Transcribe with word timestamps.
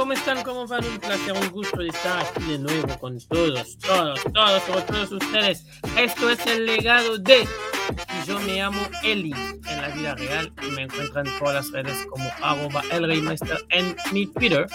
¿Cómo 0.00 0.14
están? 0.14 0.42
¿Cómo 0.44 0.66
van? 0.66 0.82
Un 0.82 0.98
placer, 0.98 1.34
un 1.34 1.50
gusto 1.50 1.76
de 1.76 1.88
estar 1.88 2.24
aquí 2.24 2.42
de 2.44 2.58
nuevo 2.58 2.98
con 2.98 3.18
todos, 3.20 3.76
todos, 3.80 4.18
todos, 4.32 4.62
con 4.62 4.86
todos 4.86 5.12
ustedes. 5.12 5.66
Esto 5.94 6.30
es 6.30 6.46
el 6.46 6.64
legado 6.64 7.18
de. 7.18 7.42
Y 7.42 8.26
yo 8.26 8.40
me 8.40 8.54
llamo 8.56 8.80
Eli 9.02 9.30
en 9.32 9.82
la 9.82 9.88
vida 9.88 10.14
real 10.14 10.50
y 10.62 10.70
me 10.70 10.82
encuentran 10.84 11.26
por 11.38 11.52
las 11.52 11.70
redes 11.70 11.98
como 12.06 12.24
arroba 12.40 12.82
el 12.90 13.06
rey 13.08 13.20
maestro 13.20 13.58
en 13.68 13.94
mi 14.10 14.26
Twitter 14.26 14.66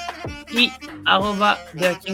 y 0.52 0.72
arroba 1.06 1.58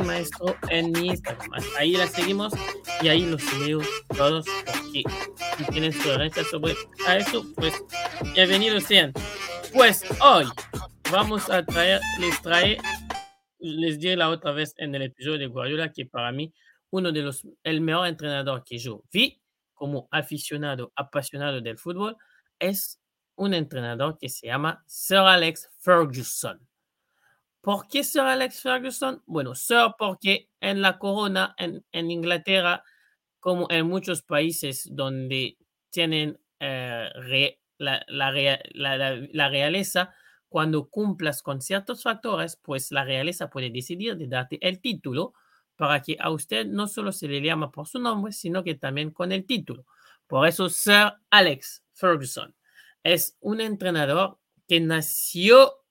Maestro 0.05 0.55
en 0.69 0.93
mi 0.93 1.07
Instagram. 1.07 1.51
Ahí 1.77 1.97
la 1.97 2.07
seguimos 2.07 2.53
y 3.01 3.09
ahí 3.09 3.25
los 3.25 3.43
leo 3.59 3.81
todos 4.15 4.45
porque 4.65 5.03
si 5.57 5.63
tienen 5.65 5.91
sugerencias 5.91 6.47
sobre 6.47 6.77
a 7.05 7.17
eso, 7.17 7.45
pues 7.57 7.73
bienvenidos 8.33 8.85
sean. 8.85 9.11
Pues 9.73 10.05
hoy 10.21 10.45
vamos 11.11 11.49
a 11.49 11.63
traer, 11.63 11.99
les 12.19 12.41
trae, 12.41 12.77
les 13.61 13.99
dije 13.99 14.17
la 14.17 14.29
otra 14.29 14.51
vez 14.51 14.73
en 14.77 14.93
el 14.95 15.03
episodio 15.03 15.37
de 15.37 15.47
Guardiola 15.47 15.91
que 15.91 16.05
para 16.05 16.31
mí 16.31 16.53
uno 16.89 17.11
de 17.11 17.21
los, 17.21 17.47
el 17.63 17.81
mejor 17.81 18.07
entrenador 18.07 18.63
que 18.65 18.77
yo 18.77 19.03
vi 19.11 19.41
como 19.73 20.07
aficionado, 20.11 20.91
apasionado 20.95 21.61
del 21.61 21.77
fútbol, 21.77 22.17
es 22.59 22.99
un 23.35 23.53
entrenador 23.53 24.17
que 24.19 24.29
se 24.29 24.47
llama 24.47 24.83
Sir 24.85 25.17
Alex 25.17 25.69
Ferguson. 25.79 26.67
¿Por 27.61 27.87
qué 27.87 28.03
Sir 28.03 28.21
Alex 28.21 28.61
Ferguson? 28.61 29.23
Bueno, 29.25 29.55
Sir 29.55 29.93
porque 29.97 30.49
en 30.59 30.81
la 30.81 30.99
corona, 30.99 31.55
en, 31.57 32.11
Inglaterra, 32.11 32.83
como 33.39 33.67
en 33.69 33.87
muchos 33.87 34.21
países 34.21 34.87
donde 34.91 35.57
tienen 35.89 36.39
eh, 36.59 37.57
la, 37.77 38.05
la 38.07 39.49
realeza, 39.49 40.13
cuando 40.51 40.89
cumplas 40.89 41.41
con 41.41 41.61
ciertos 41.61 42.03
factores, 42.03 42.57
pues 42.57 42.91
la 42.91 43.05
realeza 43.05 43.49
puede 43.49 43.69
decidir 43.69 44.17
de 44.17 44.27
darte 44.27 44.59
el 44.61 44.81
título 44.81 45.33
para 45.77 46.01
que 46.01 46.17
a 46.19 46.29
usted 46.29 46.65
no 46.65 46.89
solo 46.89 47.13
se 47.13 47.29
le 47.29 47.41
llama 47.41 47.71
por 47.71 47.87
su 47.87 47.99
nombre, 47.99 48.33
sino 48.33 48.61
que 48.61 48.75
también 48.75 49.11
con 49.11 49.31
el 49.31 49.45
título. 49.45 49.85
Por 50.27 50.45
eso 50.45 50.67
Sir 50.67 51.13
Alex 51.29 51.85
Ferguson 51.93 52.53
es 53.01 53.37
un 53.39 53.61
entrenador 53.61 54.39
que 54.67 54.81
nació 54.81 55.85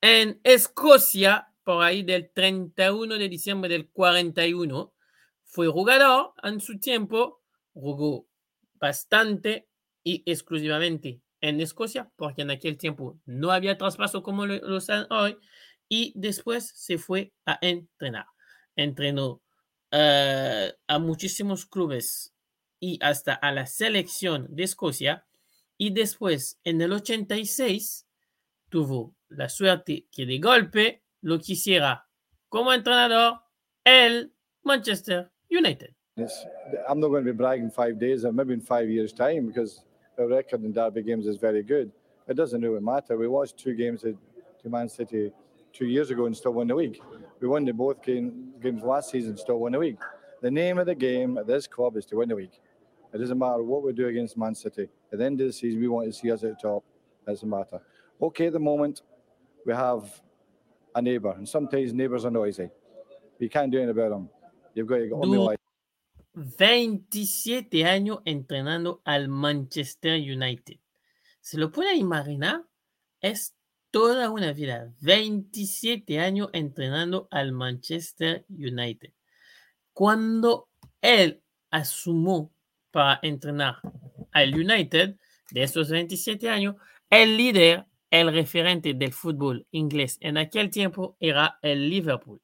en 0.00 0.40
Escocia 0.42 1.54
por 1.62 1.84
ahí 1.84 2.02
del 2.02 2.28
31 2.32 3.14
de 3.14 3.28
diciembre 3.28 3.70
del 3.70 3.88
41. 3.88 4.92
Fue 5.44 5.68
jugador 5.68 6.32
en 6.42 6.58
su 6.58 6.80
tiempo, 6.80 7.40
jugó 7.72 8.26
bastante 8.80 9.68
y 10.02 10.24
exclusivamente 10.26 11.20
en 11.42 11.60
Escocia, 11.60 12.10
porque 12.16 12.42
en 12.42 12.50
aquel 12.50 12.78
tiempo 12.78 13.20
no 13.26 13.50
había 13.50 13.76
traspaso 13.76 14.22
como 14.22 14.46
lo, 14.46 14.56
lo 14.56 14.78
hoy, 15.10 15.36
y 15.88 16.12
después 16.14 16.72
se 16.74 16.96
fue 16.96 17.34
a 17.44 17.58
entrenar. 17.60 18.26
Entrenó 18.76 19.42
uh, 19.92 20.72
a 20.86 20.98
muchísimos 20.98 21.66
clubes 21.66 22.32
y 22.80 22.98
hasta 23.02 23.34
a 23.34 23.52
la 23.52 23.66
selección 23.66 24.46
de 24.48 24.62
Escocia, 24.62 25.26
y 25.76 25.90
después 25.90 26.58
en 26.64 26.80
el 26.80 26.92
86 26.92 28.06
tuvo 28.68 29.14
la 29.28 29.48
suerte 29.48 30.06
que 30.10 30.24
de 30.24 30.38
golpe 30.38 31.02
lo 31.20 31.38
quisiera 31.38 32.06
como 32.48 32.72
entrenador 32.72 33.40
el 33.84 34.32
Manchester 34.62 35.30
United. 35.50 35.94
It's, 36.16 36.46
I'm 36.88 37.00
not 37.00 37.08
going 37.08 37.24
to 37.24 37.32
be 37.32 37.36
bragging 37.36 37.70
five 37.70 37.98
days 37.98 38.24
maybe 38.24 38.52
in 38.52 38.60
five 38.60 38.88
years' 38.90 39.12
time 39.12 39.46
because 39.46 39.82
our 40.18 40.26
record 40.26 40.64
in 40.64 40.72
derby 40.72 41.02
games 41.02 41.26
is 41.26 41.36
very 41.36 41.62
good. 41.62 41.90
It 42.28 42.34
doesn't 42.34 42.60
really 42.60 42.80
matter. 42.80 43.16
We 43.16 43.28
watched 43.28 43.58
two 43.58 43.74
games 43.74 44.02
to 44.02 44.16
Man 44.68 44.88
City 44.88 45.32
two 45.72 45.86
years 45.86 46.10
ago 46.10 46.26
and 46.26 46.36
still 46.36 46.52
won 46.52 46.68
the 46.68 46.74
league. 46.74 47.00
We 47.40 47.48
won 47.48 47.64
the 47.64 47.72
both 47.72 48.02
game, 48.02 48.52
games 48.62 48.82
last 48.82 49.10
season, 49.10 49.36
still 49.36 49.58
won 49.58 49.72
the 49.72 49.78
league. 49.78 49.98
The 50.40 50.50
name 50.50 50.78
of 50.78 50.86
the 50.86 50.94
game 50.94 51.38
at 51.38 51.46
this 51.46 51.66
club 51.66 51.96
is 51.96 52.04
to 52.06 52.16
win 52.16 52.28
the 52.28 52.34
league. 52.34 52.58
It 53.12 53.18
doesn't 53.18 53.38
matter 53.38 53.62
what 53.62 53.82
we 53.82 53.92
do 53.92 54.06
against 54.06 54.36
Man 54.36 54.54
City. 54.54 54.88
At 55.12 55.18
the 55.18 55.24
end 55.24 55.40
of 55.40 55.46
the 55.46 55.52
season, 55.52 55.80
we 55.80 55.88
want 55.88 56.06
to 56.06 56.12
see 56.12 56.30
us 56.30 56.44
at 56.44 56.50
the 56.50 56.68
top. 56.68 56.84
It 57.26 57.30
doesn't 57.30 57.48
matter. 57.48 57.80
Okay, 58.20 58.46
at 58.46 58.52
the 58.52 58.58
moment, 58.58 59.02
we 59.66 59.72
have 59.72 60.20
a 60.94 61.02
neighbour, 61.02 61.34
and 61.36 61.48
sometimes 61.48 61.92
neighbours 61.92 62.24
are 62.24 62.30
noisy. 62.30 62.68
You 63.38 63.48
can't 63.48 63.70
do 63.70 63.78
anything 63.78 63.90
about 63.90 64.10
them. 64.10 64.28
You've 64.74 64.86
got 64.86 64.96
to 64.96 65.08
get 65.08 65.12
on 65.12 65.30
the 65.30 65.38
line. 65.40 65.56
27 66.34 67.84
años 67.84 68.20
entrenando 68.24 69.02
al 69.04 69.28
Manchester 69.28 70.14
United. 70.14 70.78
¿Se 71.40 71.58
lo 71.58 71.70
puede 71.70 71.96
imaginar? 71.96 72.64
Es 73.20 73.54
toda 73.90 74.30
una 74.30 74.52
vida. 74.52 74.92
27 75.00 76.20
años 76.20 76.48
entrenando 76.52 77.28
al 77.30 77.52
Manchester 77.52 78.46
United. 78.48 79.12
Cuando 79.92 80.70
él 81.02 81.42
asumió 81.70 82.50
para 82.90 83.20
entrenar 83.22 83.80
al 84.32 84.54
United, 84.54 85.16
de 85.50 85.62
esos 85.62 85.90
27 85.90 86.48
años, 86.48 86.76
el 87.10 87.36
líder, 87.36 87.86
el 88.10 88.32
referente 88.32 88.94
del 88.94 89.12
fútbol 89.12 89.66
inglés 89.70 90.16
en 90.20 90.38
aquel 90.38 90.70
tiempo 90.70 91.16
era 91.20 91.58
el 91.60 91.90
Liverpool, 91.90 92.40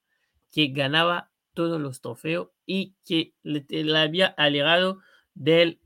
que 0.52 0.68
ganaba 0.68 1.30
todos 1.54 1.80
los 1.80 2.02
trofeos 2.02 2.48
y 2.68 2.94
que 3.06 3.34
le, 3.42 3.64
le 3.70 3.98
había 3.98 4.26
alejado 4.26 5.00
del 5.32 5.80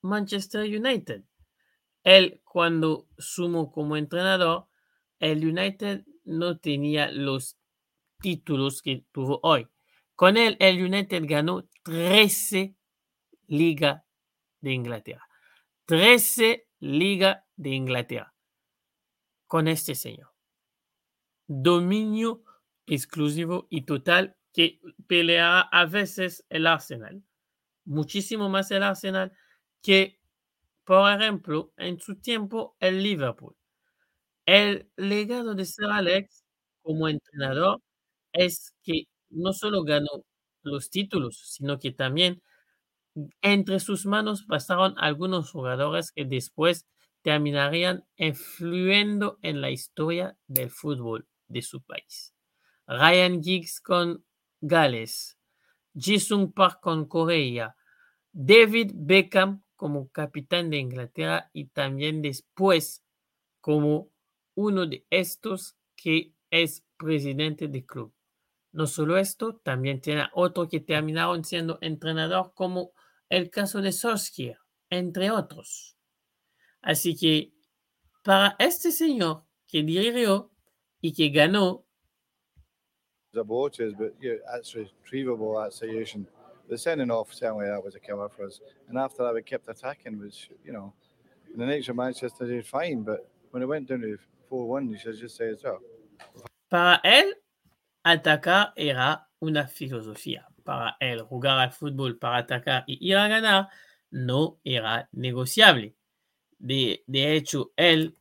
Manchester 0.00 0.64
United. 0.64 1.22
Él, 2.02 2.40
cuando 2.44 3.06
sumó 3.18 3.70
como 3.70 3.98
entrenador, 3.98 4.66
el 5.18 5.46
United 5.46 6.04
no 6.24 6.58
tenía 6.58 7.12
los 7.12 7.58
títulos 8.20 8.80
que 8.80 9.04
tuvo 9.12 9.38
hoy. 9.42 9.68
Con 10.16 10.38
él, 10.38 10.56
el 10.60 10.82
United 10.82 11.24
ganó 11.26 11.68
13 11.82 12.74
Liga 13.46 14.06
de 14.62 14.72
Inglaterra. 14.72 15.28
13 15.84 16.66
Liga 16.80 17.46
de 17.56 17.70
Inglaterra. 17.70 18.34
Con 19.46 19.68
este 19.68 19.94
señor. 19.94 20.32
Dominio 21.46 22.42
exclusivo 22.86 23.66
y 23.68 23.82
total 23.82 24.36
que 24.54 24.80
pelea 25.08 25.60
a 25.62 25.86
veces 25.86 26.46
el 26.50 26.68
Arsenal, 26.68 27.24
muchísimo 27.86 28.48
más 28.50 28.70
el 28.72 28.82
Arsenal 28.84 29.32
que, 29.82 30.20
por 30.84 31.10
ejemplo, 31.12 31.72
en 31.78 32.00
su 32.00 32.16
tiempo 32.16 32.76
el 32.80 33.02
Liverpool. 33.02 33.56
El 34.46 34.90
legado 34.96 35.54
de 35.54 35.64
Sir 35.66 35.86
Alex 35.90 36.44
como 36.82 37.08
entrenador 37.08 37.80
es 38.32 38.74
que 38.84 39.04
no 39.30 39.52
solo 39.54 39.84
ganó 39.84 40.08
los 40.62 40.90
títulos, 40.90 41.38
sino 41.46 41.78
que 41.78 41.92
también 41.92 42.42
entre 43.42 43.80
sus 43.80 44.06
manos 44.06 44.44
pasaron 44.44 44.94
algunos 44.98 45.50
jugadores 45.50 46.12
que 46.12 46.24
después 46.24 46.86
terminarían 47.22 48.04
influyendo 48.16 49.38
en 49.42 49.60
la 49.60 49.70
historia 49.70 50.36
del 50.48 50.70
fútbol 50.70 51.26
de 51.48 51.62
su 51.62 51.82
país. 51.82 52.34
Ryan 52.86 53.42
Giggs 53.42 53.80
con 53.80 54.24
Gales, 54.66 55.38
Jisung 55.94 56.52
Park 56.52 56.80
con 56.80 57.06
Corea, 57.06 57.76
David 58.32 58.92
Beckham 58.94 59.62
como 59.76 60.08
capitán 60.08 60.70
de 60.70 60.78
Inglaterra 60.78 61.50
y 61.52 61.66
también 61.66 62.22
después 62.22 63.04
como 63.60 64.10
uno 64.54 64.86
de 64.86 65.06
estos 65.10 65.76
que 65.96 66.32
es 66.50 66.82
presidente 66.96 67.68
del 67.68 67.84
club. 67.84 68.14
No 68.72 68.86
solo 68.86 69.18
esto, 69.18 69.56
también 69.56 70.00
tiene 70.00 70.24
otro 70.32 70.68
que 70.68 70.80
terminaron 70.80 71.44
siendo 71.44 71.78
entrenador 71.80 72.54
como 72.54 72.92
el 73.28 73.50
caso 73.50 73.82
de 73.82 73.92
Solskjaer, 73.92 74.58
entre 74.90 75.30
otros. 75.30 75.96
Así 76.80 77.16
que 77.16 77.52
para 78.22 78.56
este 78.58 78.90
señor 78.90 79.44
que 79.66 79.82
dirigió 79.82 80.50
y 81.00 81.12
que 81.12 81.28
ganó 81.28 81.84
aborted, 83.36 83.96
but 83.98 84.14
yeah, 84.20 84.34
that's 84.50 84.74
retrievable, 84.74 85.62
that 85.62 85.72
situation. 85.72 86.26
The 86.68 86.78
sending 86.78 87.10
off, 87.10 87.32
certainly 87.32 87.66
that 87.66 87.84
was 87.84 87.94
a 87.94 88.00
for 88.00 88.46
us. 88.46 88.60
And 88.88 88.98
after 88.98 89.22
that, 89.22 89.34
we 89.34 89.42
kept 89.42 89.68
attacking, 89.68 90.18
which, 90.18 90.50
you 90.64 90.72
know, 90.72 90.94
the 91.56 91.92
Manchester 91.94 92.46
did 92.46 92.66
fine, 92.66 93.02
but 93.02 93.28
when 93.50 93.62
it 93.62 93.66
went 93.66 93.88
down 93.88 94.00
to 94.00 94.18
4 94.48 94.66
1, 94.66 94.88
you 94.88 94.98
should 94.98 95.18
just 95.18 95.36
say. 95.36 95.54
Para 96.70 97.00
él, 97.04 97.34
atacar 98.04 98.72
era 98.76 99.28
una 99.40 99.66
filosofía. 99.68 100.46
Para 100.64 100.96
él, 101.00 101.22
jugar 101.22 101.58
al 101.60 101.72
fútbol 101.72 102.18
para 102.18 102.38
atacar 102.38 102.84
y 102.86 102.98
ir 103.00 103.16
a 103.16 103.28
ganar 103.28 103.68
no 104.10 104.58
era 104.64 105.08
negociable. 105.12 105.94
De, 106.58 107.04
de 107.06 107.36
hecho, 107.36 107.72
él, 107.76 108.16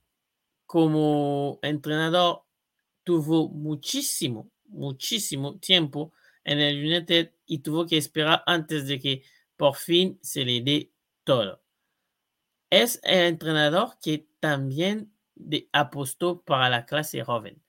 como 0.66 1.60
entrenador, 1.62 2.44
tuvo 3.04 3.50
muchísimo 3.50 4.50
muchísimo 4.74 5.58
tiempo 5.60 6.14
en 6.44 6.60
el 6.60 6.78
United 6.86 7.32
y 7.46 7.60
tuvo 7.60 7.86
que 7.88 7.98
esperar 7.98 8.44
antes 8.46 8.88
de 8.88 9.00
que 9.00 9.24
por 9.56 9.76
fin 9.76 10.20
se 10.22 10.44
le 10.46 10.62
dé 10.62 10.92
todo. 11.24 11.64
Es 12.70 13.00
el 13.04 13.26
entrenador 13.28 13.98
que 14.02 14.28
también 14.40 15.14
de, 15.36 15.70
apostó 15.72 16.42
para 16.42 16.70
la 16.70 16.86
clase 16.86 17.24
joven. 17.24 17.62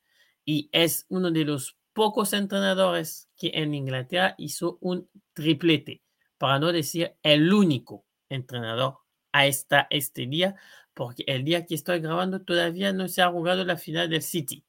y 0.47 0.69
es 0.73 1.07
uno 1.09 1.31
de 1.31 1.45
los 1.45 1.79
pocos 1.95 2.33
entrenadores 2.35 3.31
que 3.37 3.53
en 3.55 3.75
Inglaterra 3.75 4.35
hizo 4.39 4.79
un 4.81 5.09
triplete, 5.33 6.03
para 6.39 6.59
no 6.59 6.73
decir 6.73 7.15
el 7.23 7.53
único 7.53 8.05
entrenador 8.29 8.99
a 9.33 9.47
esta, 9.47 9.87
este 9.91 10.27
día, 10.27 10.57
porque 10.93 11.25
el 11.27 11.45
día 11.45 11.65
que 11.67 11.75
estoy 11.75 12.01
grabando 12.01 12.43
todavía 12.43 12.93
no 12.93 13.09
se 13.09 13.23
ha 13.23 13.31
jugado 13.31 13.65
la 13.65 13.77
final 13.77 14.11
del 14.11 14.23
City. 14.23 14.65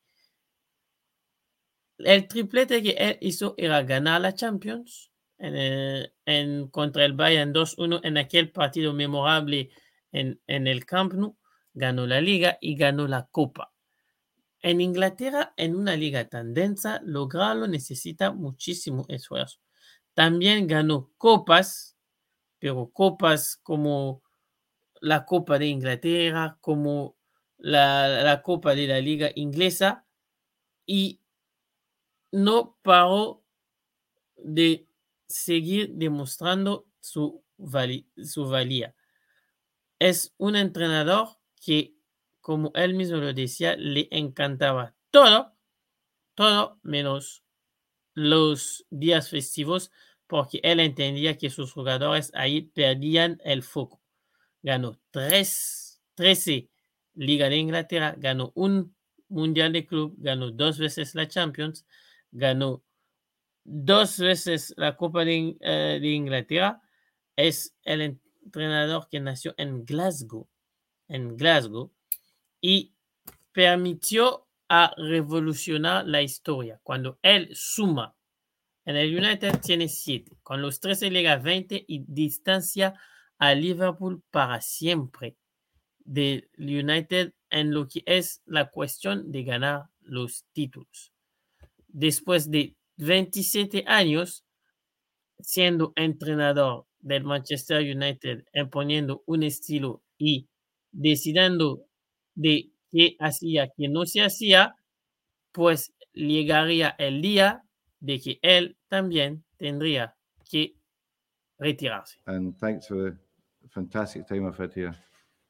El 1.98 2.28
triplete 2.28 2.84
que 2.84 2.92
él 2.92 3.18
hizo 3.22 3.56
era 3.58 3.84
ganar 3.84 4.22
la 4.22 4.34
Champions 4.34 5.12
en, 5.38 6.68
contra 6.70 7.06
el 7.06 7.14
Bayern 7.14 7.54
2-1 7.54 8.02
en 8.04 8.18
aquel 8.18 8.52
partido 8.52 8.94
memorable 8.94 9.70
en, 10.12 10.40
el 10.48 10.86
Camp 10.86 11.14
Nou, 11.14 11.38
ganó 11.74 12.08
la 12.08 12.22
liga 12.22 12.58
y 12.62 12.76
ganó 12.76 13.08
la 13.08 13.28
copa. 13.28 13.74
En 14.62 14.82
Inglaterra, 14.82 15.54
en 15.58 15.76
una 15.76 15.96
liga 15.96 16.28
tan 16.28 16.54
densa, 16.54 17.02
lograrlo 17.04 17.68
necesita 17.68 18.32
muchísimo 18.32 19.06
esfuerzo. 19.10 19.60
También 20.14 20.68
ganó 20.68 21.12
copas, 21.18 21.98
pero 22.60 22.90
copas 22.92 23.58
como 23.62 24.24
la 25.02 25.26
Copa 25.26 25.60
de 25.60 25.68
Inglaterra, 25.68 26.58
como 26.62 27.18
la 27.58 28.42
Copa 28.44 28.74
de 28.74 28.88
la 28.88 29.00
Liga 29.02 29.30
Inglesa, 29.36 30.06
y 30.86 31.20
no 32.36 32.78
paró 32.82 33.46
de 34.36 34.90
seguir 35.26 35.92
demostrando 35.94 36.86
su, 37.00 37.42
su 38.18 38.50
valía. 38.50 38.94
Es 40.00 40.36
un 40.38 40.58
entrenador 40.58 41.30
que, 41.64 41.96
como 42.42 42.72
él 42.76 42.94
mismo 42.94 43.18
lo 43.18 43.34
decía, 43.34 43.78
le 43.78 44.10
encantaba 44.12 44.96
todo, 45.12 45.56
todo 46.36 46.78
menos 46.84 47.46
los 48.14 48.86
días 48.90 49.30
festivos, 49.30 49.92
porque 50.28 50.60
él 50.64 50.82
entendía 50.82 51.38
que 51.38 51.50
sus 51.50 51.72
jugadores 51.72 52.32
ahí 52.34 52.64
perdían 52.64 53.40
el 53.46 53.64
foco. 53.64 54.02
Ganó 54.62 55.00
tres, 55.10 56.02
13 56.16 56.70
Liga 57.14 57.48
de 57.48 57.56
Inglaterra, 57.56 58.14
ganó 58.18 58.52
un 58.56 58.94
Mundial 59.30 59.72
de 59.72 59.86
Club, 59.86 60.16
ganó 60.18 60.52
dos 60.52 60.78
veces 60.78 61.16
la 61.16 61.30
Champions, 61.30 61.86
ganó 62.36 62.84
dos 63.64 64.20
veces 64.20 64.74
la 64.78 64.96
Copa 64.96 65.26
de, 65.26 65.58
eh, 65.60 66.00
de, 66.02 66.08
Inglaterra. 66.08 66.82
Es 67.36 67.76
el 67.84 68.02
entrenador 68.02 69.08
que 69.10 69.20
nació 69.20 69.54
en 69.58 69.86
Glasgow, 69.86 70.48
en 71.08 71.36
Glasgow, 71.36 71.92
y 72.62 72.94
permitió 73.52 74.48
a 74.70 74.94
revolucionar 74.98 76.06
la 76.08 76.22
historia. 76.22 76.80
Cuando 76.84 77.20
él 77.22 77.50
suma, 77.54 78.16
en 78.86 78.98
el 78.98 79.18
United 79.18 79.60
tiene 79.62 79.88
7, 79.88 80.38
con 80.44 80.62
los 80.62 80.80
13 80.80 81.10
llega 81.10 81.38
20 81.38 81.86
y 81.88 82.06
distancia 82.08 82.94
a 83.38 83.54
Liverpool 83.54 84.24
para 84.30 84.62
siempre 84.62 85.38
del 86.00 86.50
United 86.58 87.34
en 87.50 87.74
lo 87.74 87.88
que 87.88 88.04
es 88.06 88.42
la 88.46 88.70
cuestión 88.70 89.32
de 89.32 89.44
ganar 89.44 89.86
los 90.02 90.46
títulos. 90.54 91.15
Después 91.98 92.52
de 92.52 92.76
27 92.98 93.86
años 93.88 94.44
siendo 95.40 95.94
entrenador 95.96 96.88
del 97.00 97.24
Manchester 97.24 97.80
United, 97.82 98.44
imponiendo 98.54 99.24
un 99.28 99.44
estilo 99.44 100.04
y 100.18 100.50
decidiendo 100.92 101.86
de 102.36 102.72
qué 102.92 103.16
hacía, 103.20 103.70
qué 103.78 103.88
no 103.88 104.06
se 104.06 104.22
hacía, 104.22 104.76
pues 105.54 105.94
llegaría 106.12 106.96
el 106.98 107.22
día 107.22 107.62
de 108.02 108.20
que 108.20 108.40
él 108.42 108.78
también 108.90 109.46
tendría 109.58 110.18
que 110.52 110.76
retirarse. 111.58 112.20
And 112.26 112.58
thanks 112.58 112.88
for 112.88 112.98
the 112.98 113.18
fantastic 113.70 114.28
time 114.28 114.46
I've 114.46 114.58
had 114.58 114.74
here. 114.74 114.96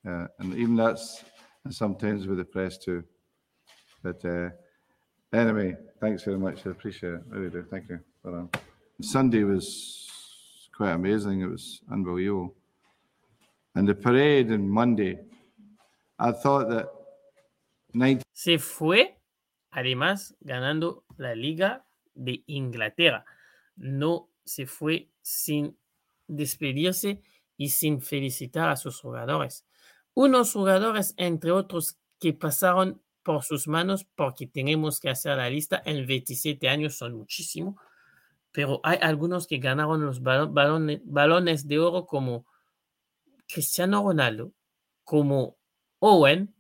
Uh, 0.06 0.28
and 0.38 0.54
even 0.54 0.76
that's 0.76 1.26
sometimes 1.72 2.28
with 2.28 2.38
the 2.38 2.46
press 2.46 2.78
too. 2.78 3.04
But 4.04 4.24
uh, 4.24 4.52
Anyway, 5.34 5.76
thanks 6.00 6.24
very 6.24 6.38
much. 6.38 6.66
I 6.66 6.72
appreciate 6.72 7.14
it. 7.14 7.22
Really 7.30 7.50
do. 7.50 7.66
Thank 7.70 7.90
you. 7.90 8.00
Well 8.24 8.50
Sunday 9.02 9.44
was 9.44 10.08
quite 10.76 10.92
amazing. 10.92 11.42
It 11.42 11.48
was 11.48 11.82
unbelievable. 11.92 12.56
And 13.76 13.88
the 13.88 13.94
parade 13.94 14.52
on 14.52 14.70
Monday, 14.70 15.20
I 16.18 16.32
thought 16.32 16.70
that 16.70 16.88
90... 17.94 18.24
Se 18.32 18.58
fue, 18.58 19.18
además, 19.72 20.34
ganando 20.40 21.04
la 21.18 21.36
Liga 21.36 21.86
de 22.14 22.44
Inglaterra. 22.48 23.26
No 23.76 24.30
se 24.46 24.66
fue 24.66 25.10
sin 25.22 25.78
despedirse 26.28 27.22
y 27.58 27.70
sin 27.70 28.02
felicitar 28.02 28.70
a 28.70 28.78
sus 28.78 29.02
jugadores. 29.02 29.66
Unos 30.14 30.54
jugadores, 30.54 31.14
entre 31.18 31.52
otros, 31.52 31.98
que 32.20 32.32
pasaron 32.32 33.02
por 33.26 33.44
sus 33.44 33.68
manos 33.68 34.06
porque 34.16 34.46
tenemos 34.46 35.00
que 35.00 35.10
hacer 35.10 35.36
la 35.36 35.50
lista. 35.50 35.82
En 35.84 36.06
27 36.06 36.70
años 36.70 36.96
son 36.96 37.14
muchísimo, 37.18 37.76
pero 38.52 38.80
hay 38.84 39.00
algunos 39.02 39.48
que 39.48 39.58
ganaron 39.58 40.06
los 40.06 40.22
balones, 40.22 41.02
balones 41.04 41.68
de 41.68 41.80
oro 41.80 42.06
como 42.06 42.46
Cristiano 43.48 44.04
Ronaldo, 44.04 44.54
como 45.04 45.58
Owen, 46.00 46.54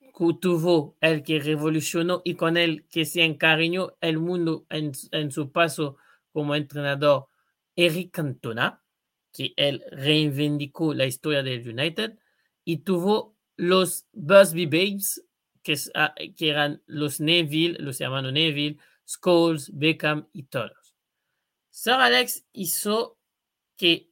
que 0.00 0.34
tuvo 0.40 0.96
el 1.00 1.22
que 1.22 1.38
revolucionó 1.38 2.20
y 2.24 2.34
con 2.34 2.56
el 2.56 2.84
que 2.88 3.04
se 3.04 3.22
encariñó 3.22 3.94
el 4.00 4.18
mundo 4.18 4.66
en, 4.70 4.90
en 5.12 5.30
su 5.30 5.52
paso 5.52 5.96
como 6.32 6.56
entrenador, 6.56 7.28
Eric 7.76 8.10
Cantona, 8.10 8.82
que 9.32 9.54
él 9.56 9.84
reivindicó 9.92 10.94
la 10.94 11.06
historia 11.06 11.44
del 11.44 11.66
United, 11.66 12.18
y 12.64 12.78
tuvo 12.78 13.36
los 13.56 14.06
Busby 14.12 14.66
Babes, 14.66 15.22
que, 15.62 15.76
ah, 15.94 16.14
que 16.36 16.50
eran 16.50 16.82
los 16.86 17.20
Neville, 17.20 17.78
los 17.78 18.00
hermanos 18.00 18.32
Neville, 18.32 18.78
Scholes, 19.06 19.70
Beckham 19.72 20.28
y 20.32 20.44
todos. 20.44 20.96
Sir 21.70 21.94
Alex 21.94 22.44
hizo 22.52 23.18
que 23.76 24.10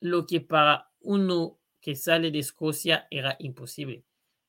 lo 0.00 0.26
que 0.26 0.40
para 0.40 0.90
uno 1.00 1.58
que 1.80 1.94
sale 1.94 2.30
de 2.30 2.40
Escocia 2.40 3.06
era 3.10 3.36
imposible, 3.38 4.04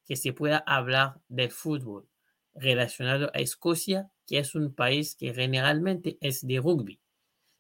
que 0.05 0.15
se 0.15 0.34
pueda 0.34 0.58
hablar 0.65 1.22
del 1.27 1.51
fútbol 1.51 2.08
relacionado 2.53 3.31
a 3.34 3.39
Escocia, 3.39 4.12
que 4.25 4.39
es 4.39 4.55
un 4.55 4.74
país 4.74 5.15
que 5.15 5.34
generalmente 5.34 6.17
es 6.22 6.46
de 6.46 6.60
rugby. 6.60 7.00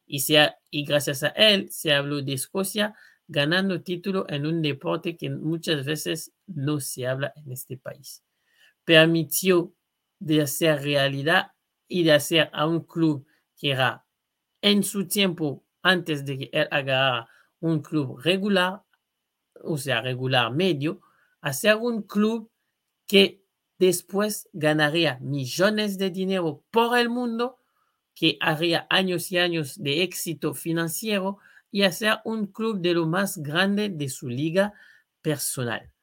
Y, 0.07 0.23
y 0.71 0.85
gracias 0.85 1.23
a 1.23 1.29
él 1.29 1.71
se 1.71 1.93
habló 1.93 2.21
de 2.21 2.33
Escocia 2.33 2.95
ganando 3.27 3.83
título 3.83 4.25
en 4.27 4.47
un 4.47 4.61
deporte 4.63 5.15
que 5.15 5.29
muchas 5.29 5.85
veces 5.85 6.33
no 6.47 6.79
se 6.79 7.05
habla 7.05 7.31
en 7.35 7.51
este 7.51 7.77
país 7.77 8.23
permitió 8.89 9.75
de 10.17 10.41
hacer 10.41 10.81
realidad 10.81 11.51
y 11.87 12.01
de 12.01 12.13
hacer 12.13 12.49
a 12.53 12.65
un 12.65 12.79
club 12.79 13.23
que 13.55 13.69
era 13.69 14.03
en 14.63 14.81
su 14.81 15.07
tiempo, 15.07 15.63
antes 15.83 16.25
de 16.25 16.39
que 16.39 16.49
él 16.51 16.67
agarrara 16.71 17.29
un 17.59 17.83
club 17.83 18.17
regular, 18.17 18.81
o 19.61 19.77
sea, 19.77 20.01
regular 20.01 20.51
medio, 20.51 21.01
hacer 21.39 21.75
un 21.75 22.01
club 22.01 22.49
que 23.05 23.45
después 23.77 24.49
ganaría 24.53 25.19
millones 25.21 25.99
de 25.99 26.09
dinero 26.09 26.63
por 26.71 26.97
el 26.97 27.09
mundo, 27.09 27.59
que 28.15 28.39
haría 28.41 28.87
años 28.89 29.31
y 29.31 29.37
años 29.37 29.75
de 29.77 30.01
éxito 30.01 30.55
financiero 30.55 31.37
y 31.69 31.83
hacer 31.83 32.21
un 32.25 32.47
club 32.47 32.81
de 32.81 32.95
lo 32.95 33.05
más 33.05 33.37
grande 33.37 33.89
de 33.89 34.09
su 34.09 34.29
liga 34.29 34.73
personal. 35.21 35.93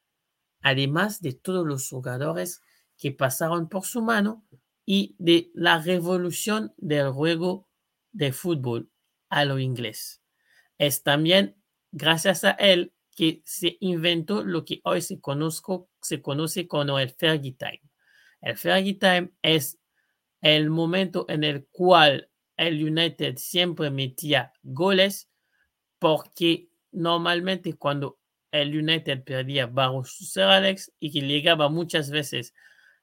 Además 0.62 1.20
de 1.20 1.32
todos 1.32 1.66
los 1.66 1.88
jugadores 1.88 2.62
que 2.98 3.12
pasaron 3.12 3.68
por 3.68 3.84
su 3.84 4.02
mano 4.02 4.44
y 4.84 5.16
de 5.18 5.50
la 5.54 5.80
revolución 5.80 6.72
del 6.76 7.10
juego 7.10 7.68
de 8.12 8.32
fútbol 8.32 8.90
a 9.28 9.44
lo 9.44 9.58
inglés. 9.58 10.22
Es 10.78 11.02
también 11.02 11.56
gracias 11.92 12.44
a 12.44 12.52
él 12.52 12.92
que 13.14 13.42
se 13.44 13.78
inventó 13.80 14.44
lo 14.44 14.64
que 14.64 14.80
hoy 14.84 15.00
se, 15.00 15.20
conozco, 15.20 15.88
se 16.00 16.20
conoce 16.20 16.68
como 16.68 16.98
el 16.98 17.10
Fergie 17.10 17.52
Time. 17.52 17.82
El 18.40 18.56
Fergie 18.56 18.94
Time 18.94 19.32
es 19.42 19.78
el 20.42 20.70
momento 20.70 21.24
en 21.28 21.42
el 21.42 21.66
cual 21.72 22.30
el 22.56 22.84
United 22.84 23.36
siempre 23.38 23.90
metía 23.90 24.52
goles 24.62 25.30
porque 25.98 26.68
normalmente 26.92 27.74
cuando 27.74 28.18
el 28.50 28.76
United 28.76 29.24
perdía 29.24 29.66
bajo 29.66 30.04
su 30.04 30.40
Alex 30.40 30.92
y 31.00 31.10
que 31.10 31.20
llegaba 31.20 31.68
muchas 31.68 32.10
veces 32.10 32.54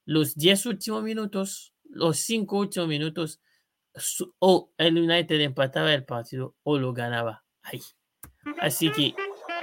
los 0.05 0.35
10 0.35 0.65
últimos 0.67 1.03
minutos, 1.03 1.73
los 1.83 2.17
5 2.19 2.57
últimos 2.57 2.87
minutos, 2.87 3.39
o 4.39 4.71
el 4.77 4.97
United 4.97 5.39
empataba 5.41 5.93
el 5.93 6.03
partido 6.03 6.55
o 6.63 6.77
lo 6.77 6.93
ganaba 6.93 7.43
ahí. 7.61 7.81
Así 8.59 8.91
que, 8.91 9.13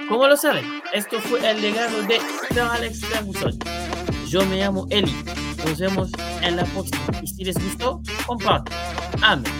como 0.07 0.27
lo 0.27 0.37
saben, 0.37 0.65
esto 0.93 1.19
fue 1.19 1.47
el 1.49 1.61
legado 1.61 2.01
de 2.03 2.19
Sir 2.49 2.59
Alex 2.61 3.05
Ferguson. 3.05 3.57
Yo 4.27 4.45
me 4.45 4.57
llamo 4.57 4.87
Eli 4.89 5.13
Nos 5.65 5.77
vemos 5.77 6.09
en 6.41 6.55
la 6.55 6.63
próxima. 6.65 7.19
Y 7.21 7.27
si 7.27 7.43
les 7.43 7.55
gustó, 7.55 8.01
compartan. 8.25 8.77
Amén. 9.21 9.51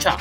Chao. 0.00 0.16